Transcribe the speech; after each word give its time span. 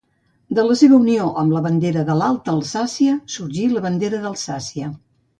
De 0.59 0.63
la 0.67 0.75
seva 0.79 0.95
unió 1.03 1.25
amb 1.41 1.53
la 1.55 1.59
bandera 1.65 2.05
de 2.07 2.15
l'Alta 2.21 2.55
Alsàcia 2.59 3.17
sorgí 3.37 3.67
la 3.75 3.83
bandera 3.87 4.23
d'Alsàcia. 4.25 4.89